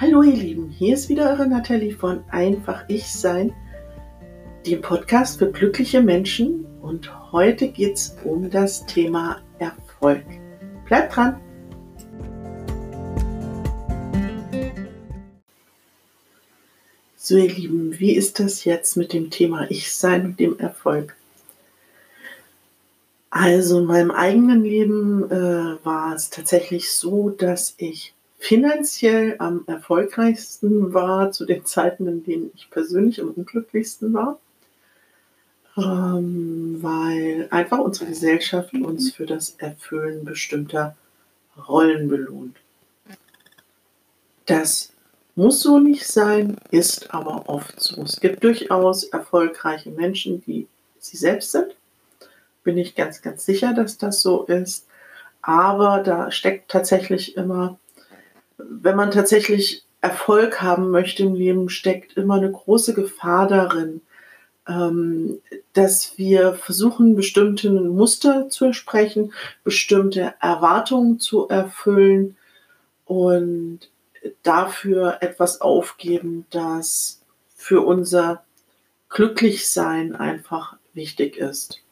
Hallo 0.00 0.22
ihr 0.22 0.32
Lieben, 0.32 0.70
hier 0.70 0.94
ist 0.94 1.10
wieder 1.10 1.28
eure 1.28 1.46
Nathalie 1.46 1.94
von 1.94 2.24
Einfach 2.30 2.84
Ich 2.88 3.12
Sein, 3.12 3.54
dem 4.64 4.80
Podcast 4.80 5.38
für 5.38 5.52
glückliche 5.52 6.00
Menschen 6.00 6.64
und 6.80 7.32
heute 7.32 7.68
geht 7.68 7.96
es 7.96 8.16
um 8.24 8.48
das 8.48 8.86
Thema 8.86 9.42
Erfolg. 9.58 10.24
Bleibt 10.86 11.14
dran! 11.14 11.38
So 17.14 17.36
ihr 17.36 17.52
Lieben, 17.52 18.00
wie 18.00 18.12
ist 18.12 18.40
das 18.40 18.64
jetzt 18.64 18.96
mit 18.96 19.12
dem 19.12 19.28
Thema 19.28 19.70
Ich 19.70 19.94
Sein 19.94 20.24
und 20.24 20.40
dem 20.40 20.58
Erfolg? 20.58 21.14
Also 23.28 23.80
in 23.80 23.84
meinem 23.84 24.12
eigenen 24.12 24.64
Leben 24.64 25.30
äh, 25.30 25.84
war 25.84 26.14
es 26.14 26.30
tatsächlich 26.30 26.90
so, 26.90 27.28
dass 27.28 27.74
ich 27.76 28.14
finanziell 28.40 29.36
am 29.38 29.64
erfolgreichsten 29.66 30.94
war 30.94 31.30
zu 31.30 31.44
den 31.44 31.66
Zeiten, 31.66 32.08
in 32.08 32.24
denen 32.24 32.50
ich 32.54 32.70
persönlich 32.70 33.20
am 33.20 33.28
unglücklichsten 33.28 34.14
war, 34.14 34.40
ähm, 35.76 36.78
weil 36.80 37.48
einfach 37.50 37.78
unsere 37.78 38.06
Gesellschaft 38.06 38.72
uns 38.72 39.12
für 39.12 39.26
das 39.26 39.50
Erfüllen 39.58 40.24
bestimmter 40.24 40.96
Rollen 41.68 42.08
belohnt. 42.08 42.56
Das 44.46 44.94
muss 45.36 45.60
so 45.60 45.78
nicht 45.78 46.06
sein, 46.06 46.56
ist 46.70 47.12
aber 47.12 47.46
oft 47.46 47.78
so. 47.78 48.02
Es 48.02 48.20
gibt 48.20 48.42
durchaus 48.42 49.04
erfolgreiche 49.04 49.90
Menschen, 49.90 50.42
die 50.46 50.66
sie 50.98 51.18
selbst 51.18 51.52
sind. 51.52 51.76
Bin 52.64 52.78
ich 52.78 52.94
ganz, 52.94 53.20
ganz 53.20 53.44
sicher, 53.44 53.74
dass 53.74 53.98
das 53.98 54.22
so 54.22 54.44
ist. 54.44 54.86
Aber 55.42 56.02
da 56.02 56.30
steckt 56.30 56.70
tatsächlich 56.70 57.36
immer 57.36 57.78
wenn 58.70 58.96
man 58.96 59.10
tatsächlich 59.10 59.84
Erfolg 60.00 60.62
haben 60.62 60.90
möchte 60.90 61.24
im 61.24 61.34
Leben, 61.34 61.68
steckt 61.68 62.16
immer 62.16 62.36
eine 62.36 62.50
große 62.50 62.94
Gefahr 62.94 63.48
darin, 63.48 64.00
ähm, 64.66 65.40
dass 65.72 66.16
wir 66.16 66.54
versuchen, 66.54 67.16
bestimmte 67.16 67.70
Muster 67.70 68.48
zu 68.48 68.66
entsprechen, 68.66 69.32
bestimmte 69.64 70.34
Erwartungen 70.40 71.18
zu 71.18 71.48
erfüllen 71.48 72.36
und 73.04 73.80
dafür 74.42 75.18
etwas 75.20 75.60
aufgeben, 75.60 76.46
das 76.50 77.20
für 77.56 77.80
unser 77.80 78.44
Glücklichsein 79.08 80.14
einfach 80.14 80.76
wichtig 80.94 81.36
ist. 81.36 81.82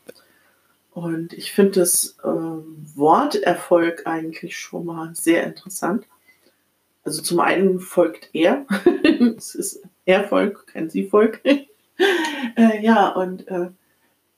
Und 0.93 1.33
ich 1.33 1.53
finde 1.53 1.81
das 1.81 2.17
ähm, 2.25 2.87
Wort 2.95 3.37
Erfolg 3.37 4.07
eigentlich 4.07 4.59
schon 4.59 4.87
mal 4.87 5.15
sehr 5.15 5.45
interessant. 5.45 6.07
Also 7.05 7.23
zum 7.23 7.41
einen 7.41 7.81
folgt 7.81 8.31
er, 8.33 8.67
es 9.37 9.55
ist 9.55 9.83
Er-Volk, 10.05 10.67
kein 10.67 10.91
Sie-Volk. 10.91 11.41
äh, 12.57 12.83
ja, 12.83 13.09
und 13.09 13.49
äh, 13.49 13.71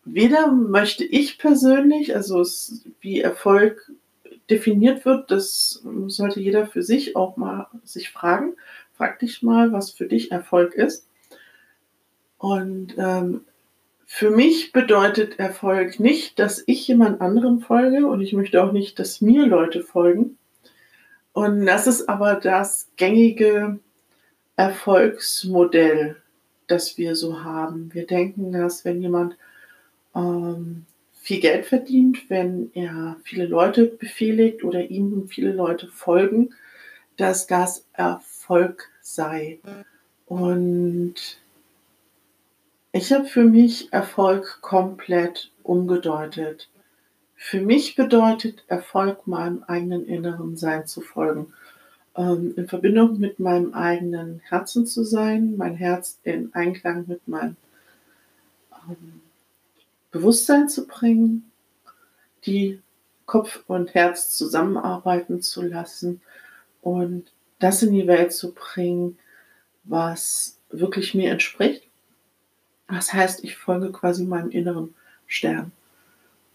weder 0.05 0.53
möchte 0.53 1.05
ich 1.05 1.39
persönlich, 1.39 2.15
also 2.15 2.41
es, 2.41 2.85
wie 3.01 3.21
Erfolg 3.21 3.91
definiert 4.49 5.05
wird, 5.05 5.31
das 5.31 5.83
sollte 6.07 6.41
jeder 6.41 6.67
für 6.67 6.83
sich 6.83 7.17
auch 7.17 7.37
mal 7.37 7.69
sich 7.85 8.11
fragen. 8.11 8.55
Frag 8.95 9.19
dich 9.21 9.43
mal, 9.43 9.73
was 9.73 9.91
für 9.91 10.07
dich 10.07 10.33
Erfolg 10.33 10.75
ist. 10.75 11.07
Und 12.39 12.95
ähm, 12.99 13.43
für 14.07 14.31
mich 14.31 14.73
bedeutet 14.73 15.39
Erfolg 15.39 16.01
nicht, 16.01 16.39
dass 16.39 16.65
ich 16.67 16.89
jemand 16.89 17.21
anderem 17.21 17.61
folge 17.61 18.07
und 18.07 18.21
ich 18.21 18.33
möchte 18.33 18.63
auch 18.63 18.73
nicht, 18.73 18.99
dass 18.99 19.21
mir 19.21 19.47
Leute 19.47 19.83
folgen, 19.83 20.37
und 21.41 21.65
das 21.65 21.87
ist 21.87 22.07
aber 22.07 22.35
das 22.35 22.91
gängige 22.97 23.79
Erfolgsmodell, 24.57 26.17
das 26.67 26.99
wir 26.99 27.17
so 27.17 27.43
haben. 27.43 27.89
Wir 27.95 28.07
denken, 28.07 28.53
dass 28.53 28.85
wenn 28.85 29.01
jemand 29.01 29.39
ähm, 30.15 30.85
viel 31.15 31.41
Geld 31.41 31.65
verdient, 31.65 32.29
wenn 32.29 32.71
er 32.75 33.17
viele 33.25 33.47
Leute 33.47 33.87
befehligt 33.87 34.65
oder 34.65 34.91
ihm 34.91 35.29
viele 35.29 35.53
Leute 35.53 35.89
folgen, 35.89 36.51
dass 37.17 37.47
das 37.47 37.87
Erfolg 37.95 38.91
sei. 39.01 39.61
Und 40.27 41.15
ich 42.93 43.15
habe 43.15 43.25
für 43.25 43.45
mich 43.45 43.91
Erfolg 43.95 44.59
komplett 44.61 45.53
umgedeutet. 45.63 46.69
Für 47.43 47.63
mich 47.63 47.97
bedeutet 47.97 48.65
Erfolg, 48.69 49.27
meinem 49.27 49.63
eigenen 49.63 50.05
inneren 50.05 50.59
Sein 50.59 50.87
zu 50.87 51.01
folgen. 51.01 51.55
Ähm, 52.15 52.53
in 52.55 52.69
Verbindung 52.69 53.19
mit 53.19 53.41
meinem 53.41 53.73
eigenen 53.73 54.41
Herzen 54.41 54.87
zu 54.87 55.05
sein, 55.05 55.57
mein 55.57 55.75
Herz 55.75 56.19
in 56.23 56.55
Einklang 56.55 57.07
mit 57.09 57.27
meinem 57.27 57.57
ähm, 58.87 59.23
Bewusstsein 60.11 60.69
zu 60.69 60.87
bringen, 60.87 61.51
die 62.45 62.79
Kopf 63.25 63.65
und 63.67 63.95
Herz 63.95 64.37
zusammenarbeiten 64.37 65.41
zu 65.41 65.63
lassen 65.63 66.21
und 66.83 67.33
das 67.59 67.83
in 67.83 67.95
die 67.95 68.07
Welt 68.07 68.35
zu 68.35 68.53
bringen, 68.53 69.19
was 69.85 70.59
wirklich 70.69 71.15
mir 71.15 71.31
entspricht. 71.31 71.89
Das 72.87 73.15
heißt, 73.15 73.43
ich 73.45 73.57
folge 73.57 73.91
quasi 73.93 74.25
meinem 74.25 74.51
inneren 74.51 74.95
Stern 75.27 75.73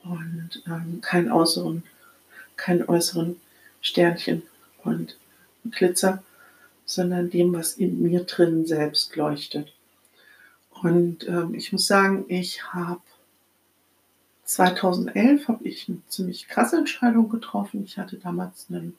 und 0.05 0.63
ähm, 0.67 1.01
kein 1.01 1.31
äußeren, 1.31 1.83
kein 2.55 2.88
äußeren 2.88 3.38
Sternchen 3.81 4.43
und 4.83 5.17
Glitzer, 5.71 6.23
sondern 6.85 7.29
dem, 7.29 7.53
was 7.53 7.73
in 7.73 8.01
mir 8.01 8.23
drin 8.23 8.66
selbst 8.66 9.16
leuchtet. 9.16 9.73
Und 10.81 11.27
ähm, 11.27 11.55
ich 11.55 11.71
muss 11.71 11.88
sagen, 11.88 12.25
ich 12.27 12.63
habe 12.73 13.01
2011 14.43 15.47
habe 15.47 15.67
ich 15.67 15.89
eine 15.89 16.01
ziemlich 16.07 16.47
krasse 16.47 16.77
Entscheidung 16.77 17.29
getroffen. 17.29 17.83
Ich 17.83 17.97
hatte 17.97 18.17
damals 18.17 18.67
eine 18.69 18.93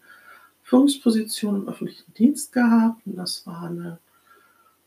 Führungsposition 0.64 1.62
im 1.62 1.68
öffentlichen 1.68 2.12
Dienst 2.14 2.52
gehabt 2.52 3.00
und 3.06 3.16
das 3.16 3.46
war 3.46 3.62
eine 3.62 3.98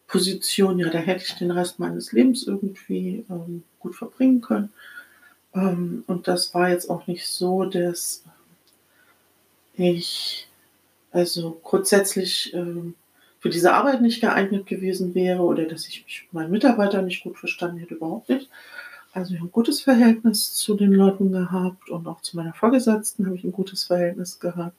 Position, 0.07 0.79
ja, 0.79 0.89
da 0.89 0.97
hätte 0.97 1.23
ich 1.23 1.35
den 1.35 1.51
Rest 1.51 1.79
meines 1.79 2.11
Lebens 2.11 2.43
irgendwie 2.43 3.23
ähm, 3.29 3.63
gut 3.79 3.95
verbringen 3.95 4.41
können. 4.41 4.73
Ähm, 5.53 6.03
und 6.07 6.27
das 6.27 6.53
war 6.53 6.69
jetzt 6.69 6.89
auch 6.89 7.07
nicht 7.07 7.27
so, 7.27 7.65
dass 7.65 8.23
ich 9.73 10.47
also 11.11 11.59
grundsätzlich 11.63 12.53
ähm, 12.53 12.95
für 13.39 13.49
diese 13.49 13.73
Arbeit 13.73 14.01
nicht 14.01 14.21
geeignet 14.21 14.67
gewesen 14.67 15.15
wäre 15.15 15.41
oder 15.41 15.65
dass 15.65 15.87
ich 15.87 16.03
mich 16.05 16.23
mit 16.23 16.33
meinen 16.33 16.51
Mitarbeitern 16.51 17.05
nicht 17.05 17.23
gut 17.23 17.37
verstanden 17.37 17.77
hätte, 17.77 17.95
überhaupt 17.95 18.29
nicht. 18.29 18.49
Also 19.13 19.33
ich 19.33 19.39
habe 19.39 19.49
ein 19.49 19.53
gutes 19.53 19.81
Verhältnis 19.81 20.53
zu 20.53 20.75
den 20.75 20.91
Leuten 20.91 21.31
gehabt 21.31 21.89
und 21.89 22.07
auch 22.07 22.21
zu 22.21 22.37
meiner 22.37 22.53
Vorgesetzten 22.53 23.25
habe 23.25 23.35
ich 23.35 23.43
ein 23.43 23.51
gutes 23.51 23.85
Verhältnis 23.85 24.39
gehabt. 24.39 24.77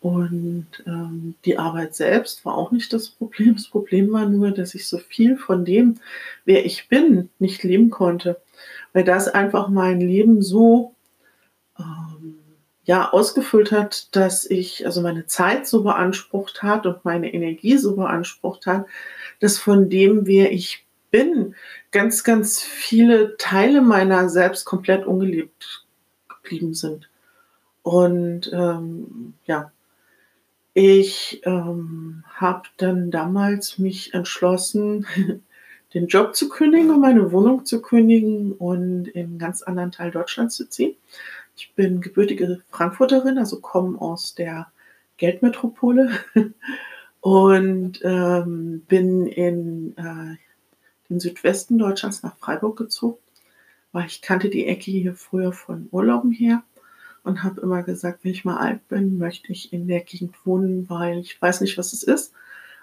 Und 0.00 0.66
ähm, 0.86 1.34
die 1.44 1.58
Arbeit 1.58 1.94
selbst 1.94 2.44
war 2.44 2.54
auch 2.54 2.70
nicht 2.70 2.92
das 2.92 3.08
Problem. 3.08 3.54
Das 3.54 3.68
Problem 3.68 4.12
war 4.12 4.26
nur, 4.26 4.50
dass 4.50 4.74
ich 4.74 4.86
so 4.86 4.98
viel 4.98 5.36
von 5.36 5.64
dem, 5.64 6.00
wer 6.44 6.66
ich 6.66 6.88
bin, 6.88 7.30
nicht 7.38 7.62
leben 7.62 7.90
konnte 7.90 8.36
weil 8.96 9.04
das 9.04 9.28
einfach 9.28 9.68
mein 9.68 10.00
Leben 10.00 10.40
so 10.40 10.94
ähm, 11.78 12.38
ja 12.84 13.10
ausgefüllt 13.10 13.70
hat, 13.70 14.16
dass 14.16 14.46
ich 14.46 14.86
also 14.86 15.02
meine 15.02 15.26
Zeit 15.26 15.66
so 15.66 15.82
beansprucht 15.82 16.62
hat 16.62 16.86
und 16.86 17.04
meine 17.04 17.34
Energie 17.34 17.76
so 17.76 17.94
beansprucht 17.94 18.64
hat, 18.64 18.86
dass 19.38 19.58
von 19.58 19.90
dem, 19.90 20.26
wer 20.26 20.50
ich 20.50 20.86
bin, 21.10 21.54
ganz, 21.90 22.24
ganz 22.24 22.62
viele 22.62 23.36
Teile 23.36 23.82
meiner 23.82 24.30
selbst 24.30 24.64
komplett 24.64 25.04
ungelebt 25.04 25.84
geblieben 26.30 26.72
sind. 26.72 27.10
Und 27.82 28.50
ähm, 28.50 29.34
ja, 29.44 29.72
ich 30.72 31.42
ähm, 31.44 32.24
habe 32.32 32.62
dann 32.78 33.10
damals 33.10 33.76
mich 33.76 34.14
entschlossen, 34.14 35.06
den 35.96 36.08
Job 36.08 36.36
zu 36.36 36.50
kündigen 36.50 36.90
und 36.90 37.00
meine 37.00 37.32
Wohnung 37.32 37.64
zu 37.64 37.80
kündigen 37.80 38.52
und 38.52 39.08
in 39.08 39.26
einen 39.28 39.38
ganz 39.38 39.62
anderen 39.62 39.92
Teil 39.92 40.10
Deutschlands 40.10 40.54
zu 40.54 40.68
ziehen. 40.68 40.94
Ich 41.56 41.72
bin 41.74 42.02
gebürtige 42.02 42.60
Frankfurterin, 42.68 43.38
also 43.38 43.60
komme 43.60 43.98
aus 43.98 44.34
der 44.34 44.70
Geldmetropole 45.16 46.10
und 47.22 48.00
ähm, 48.04 48.82
bin 48.86 49.26
in 49.26 49.96
äh, 49.96 50.36
den 51.08 51.18
Südwesten 51.18 51.78
Deutschlands 51.78 52.22
nach 52.22 52.36
Freiburg 52.36 52.76
gezogen, 52.76 53.16
weil 53.92 54.04
ich 54.04 54.20
kannte 54.20 54.50
die 54.50 54.66
Ecke 54.66 54.90
hier 54.90 55.14
früher 55.14 55.54
von 55.54 55.88
Urlauben 55.92 56.30
her 56.30 56.62
und 57.24 57.42
habe 57.42 57.62
immer 57.62 57.82
gesagt, 57.82 58.22
wenn 58.22 58.32
ich 58.32 58.44
mal 58.44 58.58
alt 58.58 58.86
bin, 58.88 59.16
möchte 59.16 59.50
ich 59.50 59.72
in 59.72 59.88
der 59.88 60.00
Gegend 60.00 60.34
wohnen, 60.44 60.90
weil 60.90 61.20
ich 61.20 61.40
weiß 61.40 61.62
nicht, 61.62 61.78
was 61.78 61.94
es 61.94 62.02
ist, 62.02 62.34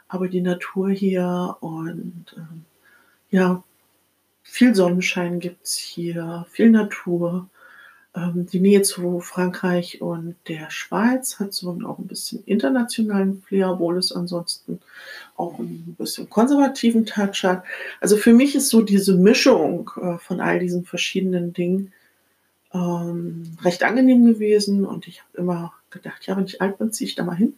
aber 0.07 0.27
die 0.29 0.41
Natur 0.41 0.89
hier 0.89 1.57
und 1.59 2.33
ähm, 2.35 2.65
ja, 3.33 3.63
viel 4.43 4.75
Sonnenschein 4.75 5.39
gibt 5.39 5.65
es 5.65 5.75
hier, 5.75 6.45
viel 6.51 6.69
Natur. 6.69 7.49
Ähm, 8.15 8.45
die 8.45 8.59
Nähe 8.59 8.83
zu 8.83 9.21
Frankreich 9.21 10.01
und 10.01 10.35
der 10.47 10.69
Schweiz 10.69 11.39
hat 11.39 11.51
so 11.51 11.71
auch 11.83 11.97
ein 11.97 12.05
bisschen 12.05 12.43
internationalen 12.45 13.41
Flair, 13.41 13.71
obwohl 13.71 13.97
es 13.97 14.11
ansonsten 14.11 14.79
auch 15.35 15.57
ein 15.57 15.95
bisschen 15.97 16.29
konservativen 16.29 17.07
Touch 17.07 17.43
hat. 17.43 17.63
Also 18.01 18.17
für 18.17 18.33
mich 18.33 18.53
ist 18.53 18.69
so 18.69 18.83
diese 18.83 19.15
Mischung 19.15 19.89
äh, 19.99 20.19
von 20.19 20.39
all 20.39 20.59
diesen 20.59 20.85
verschiedenen 20.85 21.53
Dingen 21.53 21.91
ähm, 22.71 23.57
recht 23.63 23.81
angenehm 23.81 24.25
gewesen 24.25 24.85
und 24.85 25.07
ich 25.07 25.21
habe 25.21 25.37
immer 25.39 25.73
gedacht, 25.89 26.27
ja, 26.27 26.37
wenn 26.37 26.45
ich 26.45 26.61
alt 26.61 26.77
bin, 26.77 26.91
ziehe 26.91 27.07
ich 27.07 27.15
da 27.15 27.23
mal 27.23 27.35
hin. 27.35 27.55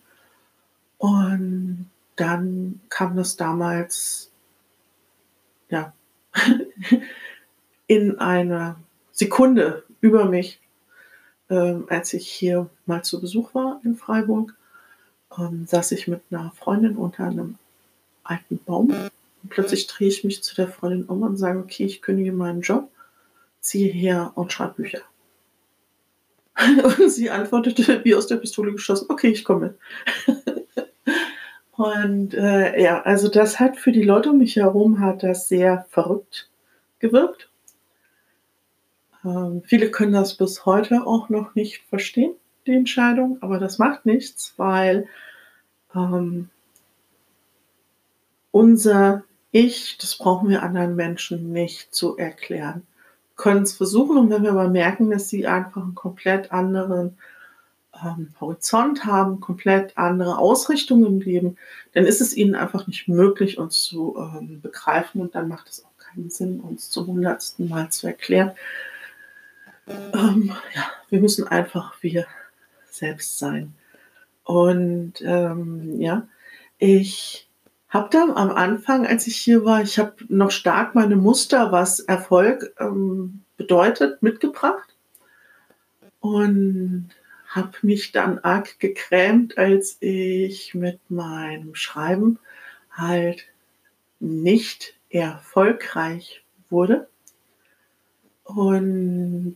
Und 1.00 1.90
dann 2.16 2.80
kam 2.88 3.18
das 3.18 3.36
damals, 3.36 4.32
ja, 5.76 5.94
in 7.88 8.18
einer 8.20 8.78
Sekunde 9.12 9.84
über 10.02 10.26
mich, 10.26 10.60
ähm, 11.50 11.86
als 11.90 12.14
ich 12.14 12.28
hier 12.28 12.70
mal 12.86 13.04
zu 13.04 13.20
Besuch 13.20 13.54
war 13.54 13.82
in 13.84 13.96
Freiburg, 13.96 14.56
ähm, 15.38 15.66
saß 15.68 15.92
ich 15.92 16.08
mit 16.08 16.22
einer 16.32 16.52
Freundin 16.56 16.96
unter 16.96 17.26
einem 17.26 17.58
alten 18.24 18.58
Baum. 18.58 18.90
Und 18.90 19.50
plötzlich 19.50 19.88
drehe 19.88 20.08
ich 20.08 20.24
mich 20.24 20.44
zu 20.44 20.56
der 20.56 20.70
Freundin 20.70 21.04
um 21.04 21.22
und 21.24 21.38
sage, 21.38 21.60
okay, 21.60 21.86
ich 21.86 22.02
kündige 22.02 22.32
meinen 22.32 22.62
Job, 22.62 22.90
ziehe 23.60 23.92
her 23.92 24.32
und 24.36 24.52
schreibe 24.52 24.76
Bücher. 24.76 25.02
Und 26.84 27.10
sie 27.10 27.30
antwortete 27.30 28.06
wie 28.06 28.16
aus 28.16 28.28
der 28.28 28.38
Pistole 28.38 28.72
geschossen, 28.72 29.08
okay, 29.10 29.28
ich 29.28 29.44
komme. 29.44 29.76
Und 31.78 32.34
äh, 32.34 32.82
ja, 32.82 33.02
also 33.02 33.28
das 33.28 33.60
hat 33.60 33.78
für 33.78 33.92
die 33.92 34.04
Leute 34.04 34.30
um 34.32 34.38
mich 34.38 34.56
herum 34.56 35.00
hat 35.00 35.24
das 35.24 35.50
sehr 35.50 35.86
verrückt 35.90 36.50
gewirkt. 37.00 37.50
Ähm, 39.26 39.62
viele 39.66 39.92
können 39.92 40.14
das 40.14 40.36
bis 40.36 40.66
heute 40.66 41.06
auch 41.06 41.30
noch 41.30 41.54
nicht 41.56 41.84
verstehen, 41.90 42.34
die 42.66 42.74
Entscheidung, 42.74 43.40
aber 43.42 43.60
das 43.60 43.78
macht 43.78 44.06
nichts, 44.06 44.54
weil 44.58 45.08
ähm, 45.94 46.50
unser 48.52 49.24
Ich, 49.52 49.98
das 49.98 50.18
brauchen 50.18 50.50
wir 50.50 50.64
anderen 50.64 50.96
Menschen 50.96 51.52
nicht 51.52 51.94
zu 51.94 52.18
erklären. 52.18 52.84
Wir 53.36 53.44
können 53.44 53.64
es 53.64 53.74
versuchen 53.74 54.18
und 54.18 54.30
wenn 54.30 54.44
wir 54.44 54.52
aber 54.52 54.70
merken, 54.70 55.10
dass 55.10 55.28
sie 55.28 55.46
einfach 55.46 55.84
einen 55.84 55.96
komplett 55.96 56.54
anderen 56.54 57.18
ähm, 58.04 58.34
Horizont 58.40 59.06
haben, 59.06 59.40
komplett 59.40 59.98
andere 59.98 60.38
Ausrichtungen 60.38 61.06
im 61.06 61.20
Leben, 61.22 61.58
dann 61.94 62.06
ist 62.06 62.22
es 62.22 62.36
ihnen 62.36 62.56
einfach 62.56 62.88
nicht 62.88 63.08
möglich, 63.08 63.58
uns 63.58 63.84
zu 63.84 64.16
ähm, 64.18 64.62
begreifen 64.62 65.22
und 65.22 65.36
dann 65.36 65.48
macht 65.48 65.70
es 65.70 65.86
auch 65.86 65.98
keinen 65.98 66.30
Sinn, 66.30 66.60
uns 66.60 66.90
zum 66.90 67.08
hundertsten 67.08 67.70
Mal 67.70 67.90
zu 67.90 68.08
erklären. 68.08 68.52
Ähm, 69.88 70.52
ja, 70.76 70.84
wir 71.10 71.20
müssen 71.20 71.48
einfach 71.48 71.96
wir 72.02 72.26
selbst 72.90 73.38
sein. 73.38 73.74
Und 74.44 75.14
ähm, 75.22 76.00
ja, 76.00 76.28
ich 76.78 77.50
habe 77.90 78.10
da 78.12 78.24
am 78.24 78.52
Anfang, 78.52 79.06
als 79.08 79.28
ich 79.28 79.38
hier 79.38 79.64
war, 79.64 79.82
ich 79.82 80.00
habe 80.00 80.16
noch 80.28 80.52
stark 80.52 80.96
meine 80.96 81.16
Muster, 81.16 81.72
was 81.72 82.00
Erfolg 82.00 82.74
ähm, 82.80 83.42
bedeutet, 83.58 84.22
mitgebracht. 84.22 84.96
Und 86.20 87.10
habe 87.56 87.72
mich 87.84 88.12
dann 88.12 88.40
arg 88.40 88.80
gekrämt, 88.80 89.58
als 89.58 89.98
ich 90.02 90.76
mit 90.76 91.00
meinem 91.10 91.74
Schreiben 91.74 92.38
halt 92.92 93.48
nicht 94.20 94.96
erfolgreich 95.10 96.44
wurde. 96.70 97.08
Und 98.44 99.56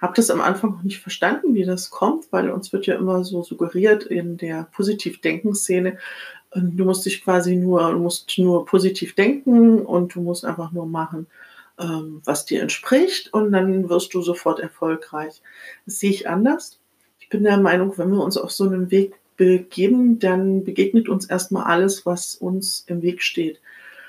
habe 0.00 0.12
das 0.16 0.30
am 0.30 0.40
Anfang 0.40 0.72
noch 0.72 0.82
nicht 0.82 0.98
verstanden, 0.98 1.54
wie 1.54 1.64
das 1.64 1.90
kommt, 1.90 2.32
weil 2.32 2.50
uns 2.50 2.72
wird 2.72 2.86
ja 2.86 2.96
immer 2.96 3.22
so 3.22 3.44
suggeriert 3.44 4.02
in 4.04 4.36
der 4.36 4.64
Positiv-Denken-Szene, 4.72 5.98
du 6.52 6.84
musst 6.84 7.06
dich 7.06 7.22
quasi 7.22 7.54
nur, 7.54 7.92
du 7.92 7.98
musst 7.98 8.36
nur 8.38 8.66
positiv 8.66 9.14
denken 9.14 9.86
und 9.86 10.16
du 10.16 10.20
musst 10.20 10.44
einfach 10.44 10.72
nur 10.72 10.86
machen, 10.86 11.28
ähm, 11.78 12.22
was 12.24 12.44
dir 12.44 12.60
entspricht 12.60 13.32
und 13.32 13.52
dann 13.52 13.88
wirst 13.88 14.14
du 14.14 14.22
sofort 14.22 14.58
erfolgreich. 14.58 15.42
Das 15.86 16.00
sehe 16.00 16.10
ich 16.10 16.28
anders 16.28 16.79
bin 17.30 17.44
der 17.44 17.56
Meinung, 17.56 17.96
wenn 17.96 18.10
wir 18.10 18.22
uns 18.22 18.36
auf 18.36 18.50
so 18.50 18.64
einen 18.64 18.90
Weg 18.90 19.14
begeben, 19.36 20.18
dann 20.18 20.64
begegnet 20.64 21.08
uns 21.08 21.24
erstmal 21.24 21.64
alles, 21.64 22.04
was 22.04 22.34
uns 22.34 22.84
im 22.86 23.00
Weg 23.00 23.22
steht. 23.22 23.60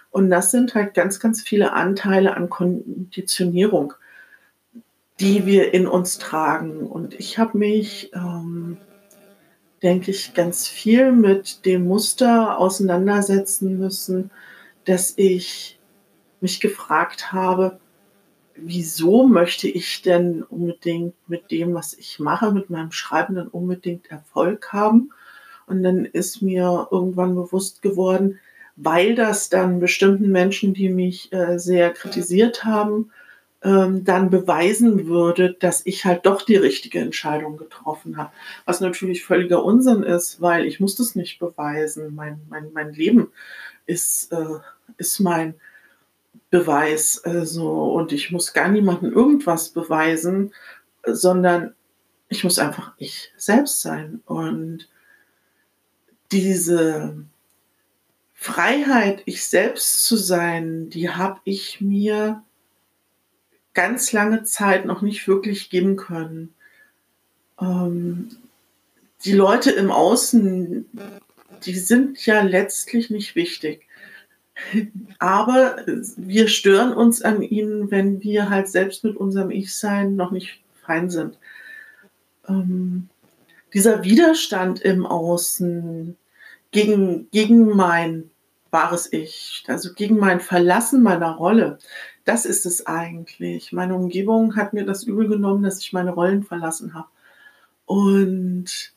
Und 0.10 0.30
das 0.30 0.52
sind 0.52 0.76
halt 0.76 0.94
ganz, 0.94 1.22
ganz 1.22 1.42
viele 1.42 1.72
Anteile 1.72 2.36
an 2.36 2.50
Konditionierung, 2.50 3.94
die 5.22 5.46
wir 5.46 5.74
in 5.74 5.88
uns 5.88 6.18
tragen. 6.18 6.86
Und 6.86 7.18
ich 7.18 7.38
habe 7.38 7.58
mich, 7.58 8.12
ähm, 8.14 8.76
denke 9.82 10.12
ich, 10.12 10.34
ganz 10.34 10.68
viel 10.68 11.14
mit 11.14 11.66
dem 11.66 11.88
Muster 11.88 12.58
auseinandersetzen 12.58 13.80
müssen, 13.80 14.32
dass 14.84 15.14
ich 15.16 15.80
mich 16.42 16.60
gefragt 16.60 17.32
habe, 17.32 17.80
wieso 18.56 19.28
möchte 19.28 19.68
ich 19.68 20.02
denn 20.02 20.44
unbedingt 20.44 21.16
mit 21.28 21.52
dem, 21.52 21.74
was 21.74 21.94
ich 21.94 22.20
mache, 22.20 22.52
mit 22.52 22.70
meinem 22.70 22.92
Schreiben 22.92 23.36
dann 23.36 23.48
unbedingt 23.48 24.10
Erfolg 24.12 24.72
haben? 24.74 25.12
Und 25.68 25.84
dann 25.84 26.06
ist 26.06 26.42
mir 26.42 26.88
irgendwann 26.92 27.36
bewusst 27.36 27.82
geworden, 27.82 28.40
weil 28.76 29.16
das 29.16 29.50
dann 29.50 29.80
bestimmten 29.80 30.32
Menschen, 30.32 30.74
die 30.74 30.90
mich 30.90 31.32
äh, 31.32 31.58
sehr 31.60 31.92
kritisiert 31.92 32.64
haben, 32.64 33.12
ähm, 33.64 34.04
dann 34.04 34.30
beweisen 34.30 35.08
würde, 35.08 35.54
dass 35.60 35.86
ich 35.86 36.06
halt 36.06 36.26
doch 36.26 36.42
die 36.42 36.56
richtige 36.56 37.00
Entscheidung 37.00 37.58
getroffen 37.58 38.18
habe. 38.18 38.32
Was 38.66 38.82
natürlich 38.82 39.24
völliger 39.24 39.64
Unsinn 39.64 40.04
ist, 40.04 40.42
weil 40.42 40.66
ich 40.66 40.80
muss 40.80 40.96
das 40.96 41.16
nicht 41.16 41.40
beweisen. 41.40 42.16
Mein, 42.16 42.42
mein, 42.50 42.72
mein 42.74 42.92
Leben 42.94 43.32
ist, 43.86 44.32
äh, 44.32 44.60
ist 44.98 45.20
mein, 45.20 45.56
Beweis. 46.52 47.24
Also, 47.24 47.92
und 47.94 48.12
ich 48.12 48.30
muss 48.30 48.54
gar 48.54 48.68
niemandem 48.68 49.12
irgendwas 49.12 49.70
beweisen, 49.70 50.54
sondern 51.04 51.74
ich 52.30 52.44
muss 52.44 52.60
einfach 52.60 52.94
ich 52.98 53.32
selbst 53.38 53.82
sein. 53.82 54.22
Und 54.26 54.88
diese 56.32 57.16
Freiheit, 58.34 59.24
ich 59.26 59.46
selbst 59.46 60.06
zu 60.06 60.16
sein, 60.16 60.90
die 60.90 61.10
habe 61.10 61.40
ich 61.44 61.82
mir 61.82 62.44
ganz 63.74 64.12
lange 64.12 64.44
Zeit 64.44 64.86
noch 64.86 65.02
nicht 65.02 65.28
wirklich 65.28 65.70
geben 65.70 65.96
können. 65.96 66.54
Ähm, 67.60 68.30
die 69.24 69.34
Leute 69.34 69.72
im 69.72 69.92
Außen, 69.92 70.86
die 71.66 71.78
sind 71.78 72.26
ja 72.26 72.42
letztlich 72.42 73.10
nicht 73.10 73.36
wichtig. 73.36 73.88
Aber 75.20 75.78
wir 76.18 76.48
stören 76.48 76.94
uns 76.94 77.22
an 77.22 77.42
ihnen, 77.42 77.92
wenn 77.92 78.22
wir 78.22 78.50
halt 78.50 78.68
selbst 78.68 79.04
mit 79.04 79.16
unserem 79.18 79.52
Ich-Sein 79.52 80.16
noch 80.16 80.32
nicht 80.32 80.62
fein 80.82 81.10
sind. 81.10 81.38
Ähm, 82.48 83.10
dieser 83.74 84.04
Widerstand 84.04 84.82
im 84.82 85.06
Außen 85.06 86.18
gegen, 86.72 87.30
gegen 87.32 87.76
mein 87.76 88.30
wahres 88.72 89.12
Ich, 89.12 89.64
also 89.68 89.94
gegen 89.94 90.18
mein 90.18 90.40
Verlassen 90.40 91.04
meiner 91.04 91.32
Rolle, 91.32 91.78
das 92.26 92.46
ist 92.46 92.66
es 92.66 92.86
eigentlich. 92.88 93.72
Meine 93.72 93.96
Umgebung 93.96 94.56
hat 94.56 94.74
mir 94.74 94.86
das 94.86 95.04
übel 95.04 95.28
genommen, 95.28 95.64
dass 95.64 95.80
ich 95.80 95.94
meine 95.94 96.12
Rollen 96.12 96.44
verlassen 96.44 96.94
habe. 96.94 97.08
Und 97.86 98.94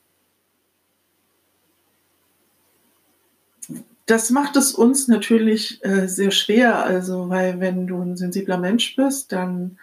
das 4.06 4.30
macht 4.30 4.56
es 4.56 4.72
uns 4.72 5.08
natürlich 5.08 5.82
äh, 5.84 6.06
sehr 6.08 6.30
schwer, 6.30 6.84
also 6.84 7.28
weil 7.30 7.60
wenn 7.60 7.86
du 7.86 8.00
ein 8.00 8.16
sensibler 8.16 8.58
Mensch 8.58 8.96
bist, 8.96 9.32
dann 9.32 9.78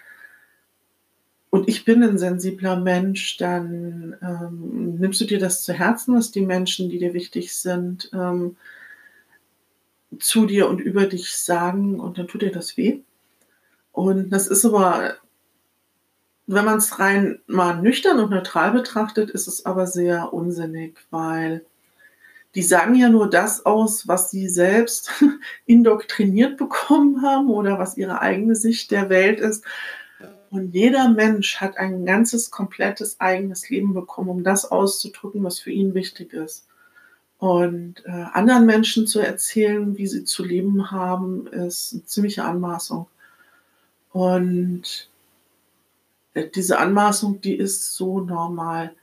und 1.49 1.67
ich 1.67 1.83
bin 1.83 2.01
ein 2.01 2.17
sensibler 2.17 2.77
Mensch, 2.77 3.35
dann 3.35 4.15
ähm, 4.21 4.95
nimmst 4.99 5.19
du 5.19 5.25
dir 5.25 5.37
das 5.37 5.63
zu 5.63 5.73
Herzen, 5.73 6.15
was 6.15 6.31
die 6.31 6.45
Menschen, 6.45 6.89
die 6.89 6.97
dir 6.97 7.13
wichtig 7.13 7.53
sind, 7.57 8.09
ähm, 8.13 8.55
zu 10.17 10.45
dir 10.45 10.69
und 10.69 10.79
über 10.79 11.07
dich 11.07 11.35
sagen 11.35 11.99
und 11.99 12.17
dann 12.17 12.27
tut 12.27 12.41
dir 12.41 12.51
das 12.51 12.77
weh. 12.77 13.01
Und 13.91 14.29
das 14.29 14.47
ist 14.47 14.63
aber, 14.63 15.15
wenn 16.47 16.63
man 16.65 16.77
es 16.77 16.99
rein 16.99 17.39
mal 17.47 17.81
nüchtern 17.81 18.19
und 18.19 18.29
neutral 18.31 18.71
betrachtet, 18.71 19.29
ist 19.29 19.47
es 19.47 19.65
aber 19.65 19.87
sehr 19.87 20.33
unsinnig, 20.33 20.99
weil 21.09 21.65
die 22.55 22.63
sagen 22.63 22.95
ja 22.95 23.09
nur 23.09 23.29
das 23.29 23.65
aus, 23.65 24.07
was 24.07 24.29
sie 24.29 24.49
selbst 24.49 25.11
indoktriniert 25.65 26.57
bekommen 26.57 27.21
haben 27.21 27.49
oder 27.49 27.79
was 27.79 27.97
ihre 27.97 28.21
eigene 28.21 28.55
Sicht 28.55 28.91
der 28.91 29.09
Welt 29.09 29.39
ist. 29.39 29.63
Und 30.49 30.73
jeder 30.73 31.07
Mensch 31.09 31.61
hat 31.61 31.77
ein 31.77 32.05
ganzes, 32.05 32.51
komplettes 32.51 33.21
eigenes 33.21 33.69
Leben 33.69 33.93
bekommen, 33.93 34.29
um 34.29 34.43
das 34.43 34.69
auszudrücken, 34.69 35.43
was 35.43 35.59
für 35.59 35.71
ihn 35.71 35.93
wichtig 35.93 36.33
ist. 36.33 36.67
Und 37.37 38.05
äh, 38.05 38.25
anderen 38.33 38.65
Menschen 38.65 39.07
zu 39.07 39.19
erzählen, 39.19 39.97
wie 39.97 40.07
sie 40.07 40.25
zu 40.25 40.43
leben 40.43 40.91
haben, 40.91 41.47
ist 41.47 41.93
eine 41.93 42.05
ziemliche 42.05 42.43
Anmaßung. 42.43 43.07
Und 44.11 45.09
äh, 46.33 46.49
diese 46.53 46.79
Anmaßung, 46.79 47.39
die 47.41 47.55
ist 47.55 47.95
so 47.95 48.19
normal, 48.19 48.93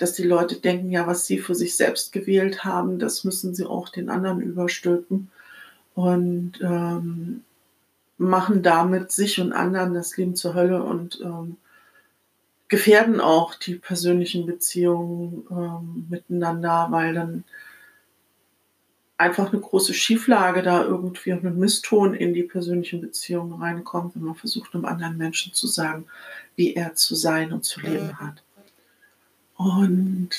dass 0.00 0.14
die 0.14 0.24
Leute 0.24 0.56
denken, 0.56 0.90
ja, 0.90 1.06
was 1.06 1.26
sie 1.26 1.38
für 1.38 1.54
sich 1.54 1.76
selbst 1.76 2.10
gewählt 2.10 2.64
haben, 2.64 2.98
das 2.98 3.22
müssen 3.22 3.54
sie 3.54 3.66
auch 3.66 3.90
den 3.90 4.08
anderen 4.08 4.40
überstülpen 4.40 5.30
und 5.94 6.52
ähm, 6.62 7.44
machen 8.16 8.62
damit 8.62 9.12
sich 9.12 9.40
und 9.40 9.52
anderen 9.52 9.92
das 9.92 10.16
Leben 10.16 10.36
zur 10.36 10.54
Hölle 10.54 10.82
und 10.82 11.20
ähm, 11.22 11.58
gefährden 12.68 13.20
auch 13.20 13.54
die 13.54 13.74
persönlichen 13.74 14.46
Beziehungen 14.46 15.46
ähm, 15.50 16.06
miteinander, 16.08 16.86
weil 16.90 17.12
dann 17.12 17.44
einfach 19.18 19.52
eine 19.52 19.60
große 19.60 19.92
Schieflage 19.92 20.62
da 20.62 20.82
irgendwie 20.82 21.32
und 21.32 21.44
ein 21.44 21.58
Misston 21.58 22.14
in 22.14 22.32
die 22.32 22.44
persönlichen 22.44 23.02
Beziehungen 23.02 23.60
reinkommt, 23.60 24.16
wenn 24.16 24.22
man 24.22 24.34
versucht, 24.34 24.74
einem 24.74 24.86
anderen 24.86 25.18
Menschen 25.18 25.52
zu 25.52 25.66
sagen, 25.66 26.06
wie 26.56 26.72
er 26.72 26.94
zu 26.94 27.14
sein 27.14 27.52
und 27.52 27.64
zu 27.64 27.80
leben 27.80 28.18
hat. 28.18 28.42
Und 29.60 30.30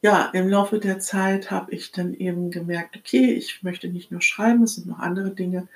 ja, 0.00 0.30
im 0.32 0.48
Laufe 0.48 0.78
der 0.78 0.98
Zeit 0.98 1.50
habe 1.50 1.72
ich 1.72 1.92
dann 1.92 2.14
eben 2.14 2.50
gemerkt, 2.50 2.96
okay, 2.96 3.34
ich 3.34 3.62
möchte 3.62 3.88
nicht 3.88 4.10
nur 4.10 4.22
schreiben, 4.22 4.62
es 4.62 4.76
sind 4.76 4.86
noch 4.86 5.00
andere 5.00 5.30
Dinge, 5.30 5.68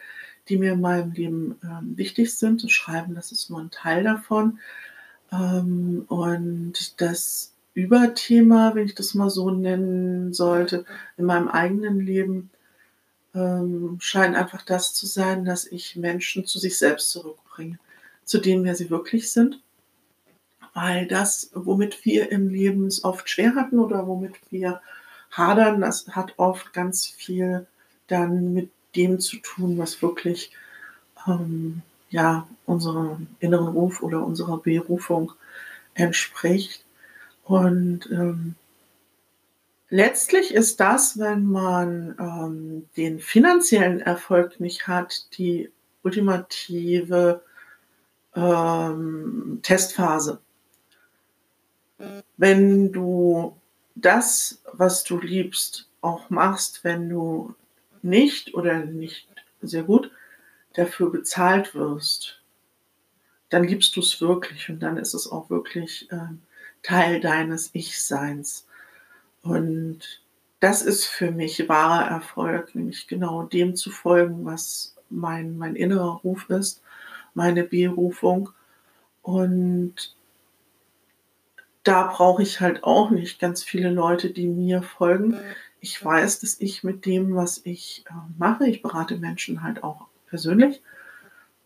die 0.49 0.57
mir 0.57 0.73
in 0.73 0.81
meinem 0.81 1.13
Leben 1.13 1.57
ähm, 1.63 1.95
wichtig 1.99 2.35
sind. 2.35 2.65
Das 2.65 2.73
Schreiben, 2.73 3.15
das 3.15 3.33
ist 3.33 3.51
nur 3.51 3.61
ein 3.61 3.71
Teil 3.71 4.05
davon. 4.05 4.61
Ähm, 5.31 6.07
und 6.09 7.03
das 7.03 7.53
Überthema, 7.75 8.75
wenn 8.75 8.87
ich 8.87 8.95
das 8.95 9.13
mal 9.13 9.29
so 9.29 9.51
nennen 9.51 10.33
sollte, 10.33 10.87
in 11.19 11.27
meinem 11.27 11.49
eigenen 11.49 12.01
Leben, 12.01 12.51
ähm, 13.35 13.99
scheint 14.01 14.37
einfach 14.37 14.63
das 14.63 14.95
zu 14.95 15.05
sein, 15.05 15.45
dass 15.45 15.67
ich 15.67 15.97
Menschen 15.97 16.47
zu 16.47 16.59
sich 16.59 16.79
selbst 16.79 17.11
zurückbringe, 17.11 17.79
zu 18.25 18.39
dem, 18.39 18.65
wer 18.65 18.75
sie 18.75 18.89
wirklich 18.89 19.31
sind. 19.31 19.61
Weil 20.75 21.07
das, 21.07 21.51
womit 21.55 22.05
wir 22.05 22.33
im 22.33 22.49
Leben 22.49 22.87
es 22.87 23.05
oft 23.05 23.29
schwer 23.29 23.55
hatten 23.55 23.79
oder 23.79 24.07
womit 24.07 24.35
wir 24.51 24.81
hadern, 25.31 25.81
das 25.81 26.09
hat 26.09 26.35
oft 26.39 26.73
ganz 26.73 27.07
viel 27.07 27.67
dann 28.07 28.53
mit 28.53 28.71
dem 28.97 29.21
zu 29.21 29.39
tun, 29.39 29.79
was 29.79 30.03
wirklich 30.03 30.53
ähm, 31.27 31.83
ja, 32.11 32.47
unserem 32.67 33.27
inneren 33.41 33.69
Ruf 33.69 34.03
oder 34.03 34.25
unserer 34.25 34.59
Berufung 34.59 35.33
entspricht. 35.95 36.85
Und 37.45 38.09
ähm, 38.11 38.55
letztlich 39.89 40.55
ist 40.55 40.81
das, 40.81 41.19
wenn 41.19 41.47
man 41.47 42.15
ähm, 42.19 42.89
den 42.97 43.19
finanziellen 43.19 44.01
Erfolg 44.01 44.61
nicht 44.61 44.87
hat, 44.87 45.27
die 45.39 45.71
ultimative 46.03 47.43
ähm, 48.35 49.61
Testphase. 49.63 50.41
Wenn 52.37 52.93
du 52.93 53.57
das, 53.95 54.63
was 54.73 55.05
du 55.05 55.19
liebst, 55.19 55.89
auch 56.01 56.31
machst, 56.31 56.85
wenn 56.85 57.09
du 57.09 57.55
nicht 58.03 58.55
oder 58.55 58.85
nicht 58.85 59.29
sehr 59.61 59.85
gut 59.85 60.11
dafür 60.75 61.11
bezahlt 61.11 61.75
wirst, 61.75 62.41
dann 63.51 63.65
liebst 63.65 63.95
du 63.97 64.01
es 64.01 64.21
wirklich 64.21 64.69
und 64.71 64.81
dann 64.81 64.97
ist 64.97 65.15
es 65.15 65.31
auch 65.31 65.51
wirklich 65.51 66.11
äh, 66.11 66.29
Teil 66.83 67.21
deines 67.21 67.71
Ich-Seins. 67.75 68.67
Und 69.43 70.23
das 70.61 70.83
ist 70.83 71.07
für 71.07 71.31
mich 71.31 71.69
wahrer 71.69 72.09
Erfolg, 72.09 72.75
nämlich 72.75 73.07
genau 73.07 73.43
dem 73.43 73.77
zu 73.77 73.91
folgen, 73.91 74.45
was 74.45 74.97
mein, 75.11 75.59
mein 75.59 75.77
innerer 75.77 76.21
Ruf 76.25 76.49
ist, 76.49 76.83
meine 77.35 77.65
Berufung. 77.65 78.51
Und 79.21 80.17
da 81.83 82.05
brauche 82.05 82.43
ich 82.43 82.61
halt 82.61 82.85
auch 82.85 83.11
nicht 83.11 83.41
ganz 83.41 83.63
viele 83.63 83.91
Leute, 83.91 84.31
die 84.31 84.47
mir 84.47 84.83
folgen. 84.83 85.37
Ich 85.81 86.03
weiß, 86.03 86.41
dass 86.41 86.61
ich 86.61 86.85
mit 86.85 87.07
dem, 87.07 87.35
was 87.35 87.61
ich 87.65 88.05
äh, 88.09 88.13
mache, 88.39 88.69
ich 88.69 88.83
berate 88.83 89.17
Menschen 89.17 89.63
halt 89.63 89.83
auch 89.83 90.07
persönlich 90.27 90.81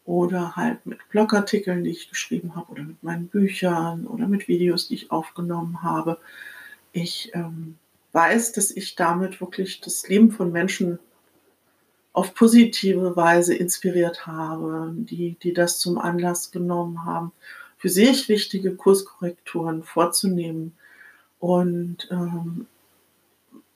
oder 0.05 0.57
halt 0.57 0.87
mit 0.87 1.07
Blogartikeln, 1.11 1.85
die 1.85 1.91
ich 1.91 2.09
geschrieben 2.09 2.57
habe 2.57 2.73
oder 2.73 2.85
mit 2.85 3.03
meinen 3.03 3.29
Büchern 3.29 4.07
oder 4.07 4.27
mit 4.27 4.49
Videos, 4.49 4.89
die 4.89 4.95
ich 4.95 5.11
aufgenommen 5.11 5.83
habe. 5.83 6.19
Ich 6.93 7.33
ähm, 7.35 7.77
weiß, 8.13 8.53
dass 8.53 8.71
ich 8.71 8.95
damit 8.95 9.41
wirklich 9.41 9.81
das 9.81 10.09
Leben 10.09 10.31
von 10.31 10.53
Menschen 10.53 10.99
auf 12.13 12.33
positive 12.35 13.15
Weise 13.15 13.55
inspiriert 13.55 14.27
habe, 14.27 14.95
die, 14.95 15.37
die 15.43 15.53
das 15.53 15.79
zum 15.79 15.99
Anlass 15.99 16.51
genommen 16.51 17.05
haben, 17.05 17.33
für 17.77 17.89
sich 17.89 18.29
wichtige 18.29 18.75
Kurskorrekturen 18.75 19.83
vorzunehmen. 19.83 20.77
Und 21.39 22.09
ähm, 22.11 22.67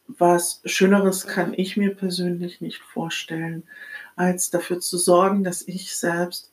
was 0.06 0.60
Schöneres 0.64 1.26
kann 1.26 1.54
ich 1.56 1.76
mir 1.76 1.94
persönlich 1.94 2.60
nicht 2.60 2.80
vorstellen, 2.82 3.62
als 4.16 4.50
dafür 4.50 4.80
zu 4.80 4.98
sorgen, 4.98 5.44
dass 5.44 5.62
ich 5.62 5.94
selbst 5.94 6.50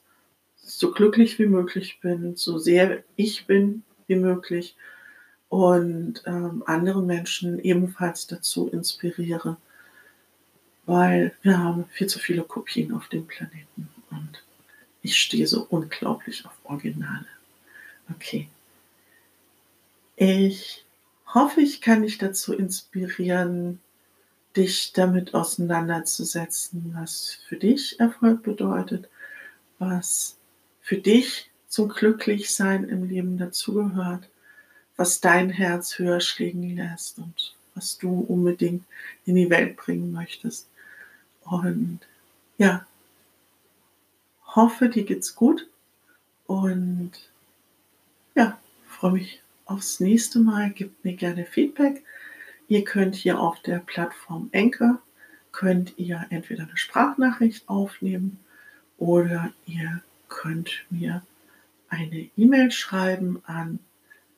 so 0.57 0.91
glücklich 0.91 1.39
wie 1.39 1.47
möglich 1.47 1.99
bin, 2.01 2.35
so 2.35 2.57
sehr 2.57 3.03
ich 3.15 3.47
bin 3.47 3.83
wie 4.07 4.15
möglich 4.15 4.75
und 5.49 6.21
ähm, 6.25 6.63
andere 6.65 7.01
Menschen 7.01 7.59
ebenfalls 7.59 8.27
dazu 8.27 8.67
inspiriere, 8.67 9.57
weil 10.85 11.33
wir 11.41 11.57
haben 11.57 11.85
viel 11.85 12.07
zu 12.07 12.19
viele 12.19 12.43
Kopien 12.43 12.93
auf 12.93 13.07
dem 13.07 13.27
Planeten 13.27 13.89
und 14.11 14.43
ich 15.01 15.17
stehe 15.17 15.47
so 15.47 15.65
unglaublich 15.69 16.45
auf 16.45 16.53
Originale. 16.65 17.25
Okay. 18.13 18.49
Ich 20.15 20.85
hoffe, 21.33 21.61
ich 21.61 21.81
kann 21.81 22.01
dich 22.01 22.17
dazu 22.17 22.53
inspirieren, 22.53 23.79
dich 24.55 24.93
damit 24.93 25.33
auseinanderzusetzen, 25.35 26.93
was 26.95 27.37
für 27.47 27.57
dich 27.57 27.99
Erfolg 27.99 28.41
bedeutet, 28.41 29.07
was 29.77 30.35
für 30.81 30.97
dich 30.97 31.51
zum 31.67 31.89
Glücklichsein 31.89 32.85
im 32.85 33.07
Leben 33.07 33.37
dazugehört, 33.37 34.27
was 34.95 35.21
dein 35.21 35.49
Herz 35.49 35.99
höher 35.99 36.21
schlägen 36.21 36.75
lässt 36.75 37.19
und 37.19 37.55
was 37.75 37.99
du 37.99 38.21
unbedingt 38.21 38.83
in 39.25 39.35
die 39.35 39.49
Welt 39.51 39.77
bringen 39.77 40.11
möchtest. 40.11 40.67
Und 41.43 41.99
ja, 42.57 42.87
hoffe, 44.47 44.89
dir 44.89 45.03
geht's 45.03 45.35
gut 45.35 45.67
und 46.47 47.11
ja, 48.37 48.59
freue 48.87 49.13
mich 49.13 49.41
aufs 49.65 49.99
nächste 49.99 50.39
Mal. 50.39 50.69
Gebt 50.69 51.03
mir 51.03 51.13
gerne 51.13 51.45
Feedback. 51.45 52.03
Ihr 52.67 52.83
könnt 52.83 53.15
hier 53.15 53.39
auf 53.39 53.59
der 53.61 53.79
Plattform 53.79 54.49
Enker, 54.51 55.01
könnt 55.51 55.97
ihr 55.97 56.25
entweder 56.29 56.63
eine 56.63 56.77
Sprachnachricht 56.77 57.67
aufnehmen 57.67 58.39
oder 58.97 59.51
ihr 59.65 60.01
könnt 60.29 60.85
mir 60.89 61.23
eine 61.89 62.29
E-Mail 62.37 62.71
schreiben 62.71 63.41
an 63.45 63.79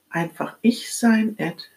einfach 0.10 0.56
ich 0.62 0.96
sein 0.96 1.36
at 1.40 1.70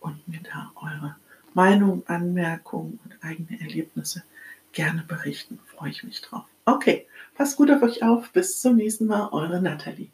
und 0.00 0.28
mir 0.28 0.40
da 0.44 0.70
eure 0.76 1.16
Meinung, 1.54 2.06
Anmerkungen 2.06 3.00
und 3.04 3.24
eigene 3.24 3.60
Erlebnisse 3.60 4.22
gerne 4.72 5.02
berichten. 5.02 5.58
Freue 5.66 5.90
ich 5.90 6.04
mich 6.04 6.20
drauf. 6.20 6.46
Okay, 6.68 7.06
passt 7.34 7.56
gut 7.56 7.70
auf 7.70 7.82
euch 7.82 8.02
auf. 8.02 8.32
Bis 8.32 8.60
zum 8.60 8.76
nächsten 8.76 9.06
Mal. 9.06 9.28
Eure 9.30 9.62
Nathalie. 9.62 10.10